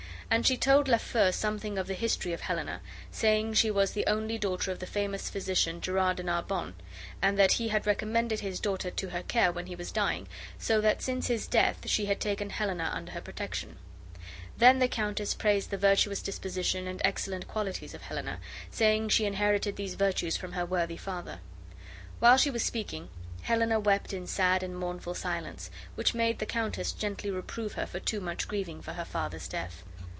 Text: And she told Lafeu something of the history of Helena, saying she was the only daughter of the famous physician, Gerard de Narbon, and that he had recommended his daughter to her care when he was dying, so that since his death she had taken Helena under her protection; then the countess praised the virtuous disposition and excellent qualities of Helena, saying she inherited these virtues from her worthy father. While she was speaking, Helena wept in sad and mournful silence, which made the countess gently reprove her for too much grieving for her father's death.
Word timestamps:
And 0.33 0.45
she 0.47 0.55
told 0.55 0.87
Lafeu 0.87 1.33
something 1.33 1.77
of 1.77 1.87
the 1.87 1.93
history 1.93 2.31
of 2.31 2.39
Helena, 2.39 2.79
saying 3.11 3.53
she 3.55 3.69
was 3.69 3.91
the 3.91 4.07
only 4.07 4.37
daughter 4.37 4.71
of 4.71 4.79
the 4.79 4.85
famous 4.87 5.29
physician, 5.29 5.81
Gerard 5.81 6.15
de 6.15 6.23
Narbon, 6.23 6.73
and 7.21 7.37
that 7.37 7.51
he 7.51 7.67
had 7.67 7.85
recommended 7.85 8.39
his 8.39 8.61
daughter 8.61 8.89
to 8.91 9.09
her 9.09 9.23
care 9.23 9.51
when 9.51 9.65
he 9.65 9.75
was 9.75 9.91
dying, 9.91 10.29
so 10.57 10.79
that 10.79 11.01
since 11.01 11.27
his 11.27 11.47
death 11.47 11.79
she 11.89 12.05
had 12.05 12.21
taken 12.21 12.49
Helena 12.49 12.91
under 12.93 13.11
her 13.11 13.19
protection; 13.19 13.75
then 14.57 14.79
the 14.79 14.87
countess 14.87 15.33
praised 15.33 15.69
the 15.69 15.75
virtuous 15.75 16.21
disposition 16.21 16.87
and 16.87 17.01
excellent 17.03 17.49
qualities 17.49 17.93
of 17.93 18.03
Helena, 18.03 18.39
saying 18.69 19.09
she 19.09 19.25
inherited 19.25 19.75
these 19.75 19.95
virtues 19.95 20.37
from 20.37 20.53
her 20.53 20.65
worthy 20.65 20.95
father. 20.95 21.41
While 22.19 22.37
she 22.37 22.49
was 22.51 22.63
speaking, 22.63 23.09
Helena 23.41 23.81
wept 23.81 24.13
in 24.13 24.27
sad 24.27 24.63
and 24.63 24.77
mournful 24.77 25.13
silence, 25.13 25.69
which 25.95 26.13
made 26.13 26.39
the 26.39 26.45
countess 26.45 26.93
gently 26.93 27.29
reprove 27.29 27.73
her 27.73 27.85
for 27.85 27.99
too 27.99 28.21
much 28.21 28.47
grieving 28.47 28.81
for 28.81 28.93
her 28.93 29.03
father's 29.03 29.49
death. 29.49 29.83